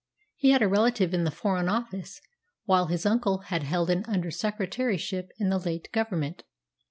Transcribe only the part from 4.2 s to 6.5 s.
Secretaryship in the late Government.